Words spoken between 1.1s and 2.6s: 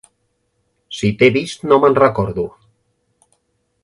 t'he vist, no me'n recordo!